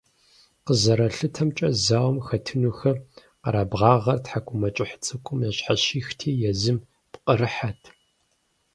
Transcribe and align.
КъызэралъытэмкӀэ, 0.65 1.69
зауэм 1.83 2.17
хэтынухэм 2.27 2.97
къэрабгъагъэр 3.41 4.19
тхьэкӀумэкӀыхь 4.23 4.95
цӀыкӀум 5.05 5.39
ящхьэщихти 5.49 6.29
езым 6.49 6.77
пкъырыхьэт. 7.11 7.81